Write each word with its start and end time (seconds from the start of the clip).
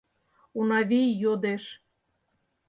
—Унавий 0.59 1.09
йодеш. 1.21 1.63